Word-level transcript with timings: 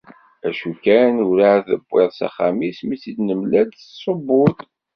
D 0.41 0.43
acu 0.49 0.71
kan, 0.83 1.13
urɛad 1.27 1.67
newwiḍ 1.77 2.11
s 2.13 2.19
axxam-is 2.27 2.79
mi 2.87 2.95
tt-id-nemlal 2.97 3.67
tettṣubbu-d. 3.71 4.59